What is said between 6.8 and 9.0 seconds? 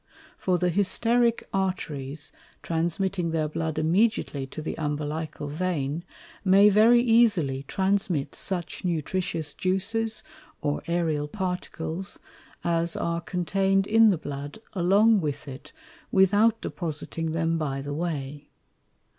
easily transmit such